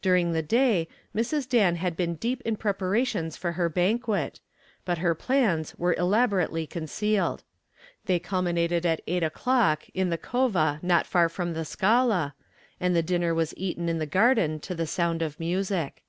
[0.00, 0.86] During the day
[1.16, 1.48] Mrs.
[1.48, 4.38] Dan had been deep in preparations for her banquet,
[4.84, 7.42] but her plans were elaborately concealed.
[8.04, 12.36] They culminated at eight o'clock in the Cova not far from the Scala,
[12.78, 16.04] and the dinner was eaten in the garden to the sound of music.